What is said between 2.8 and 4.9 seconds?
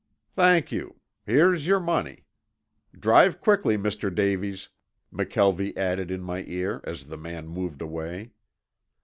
Drive quickly, Mr. Davies,"